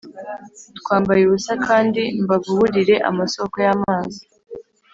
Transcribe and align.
Twambaye 0.79 1.21
ubusa 1.25 1.53
kandi 1.67 2.01
mbavuburire 2.23 2.95
amasoko 3.09 3.55
y 3.65 3.69
amazi 3.75 4.21